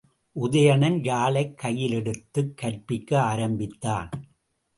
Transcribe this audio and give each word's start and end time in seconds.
உதயணன் 0.35 1.03
யாழைக் 1.03 1.55
கையிலெடுத்துக் 1.63 2.53
கற்பிக்க 2.55 3.21
ஆரம்பித்தான். 3.21 4.09